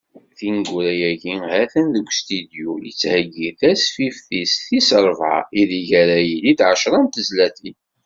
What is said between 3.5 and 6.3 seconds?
tasfift-is tis rebɛa, ideg ara